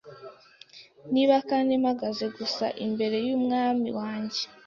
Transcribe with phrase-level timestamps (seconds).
[1.13, 4.41] Niba kandi mpagaze gusa imbere y'umwami wanjye